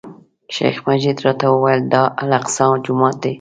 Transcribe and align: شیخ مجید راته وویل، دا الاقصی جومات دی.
شیخ 0.55 0.75
مجید 0.87 1.17
راته 1.25 1.47
وویل، 1.51 1.81
دا 1.93 2.01
الاقصی 2.23 2.67
جومات 2.83 3.15
دی. 3.21 3.29